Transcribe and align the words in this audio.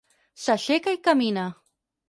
S'aixeca 0.45 0.95
i 0.97 1.01
camina. 1.09 1.47